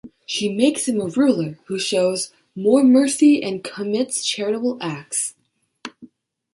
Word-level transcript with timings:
She 0.25 0.51
makes 0.51 0.87
him 0.87 0.99
a 0.99 1.05
ruler 1.05 1.59
who 1.65 1.77
shows 1.77 2.33
more 2.55 2.81
mercy 2.83 3.43
and 3.43 3.63
commits 3.63 4.25
charitable 4.25 4.79
acts. 4.81 5.35